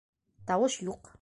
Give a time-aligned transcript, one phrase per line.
[0.51, 1.15] Тауыш юҡ.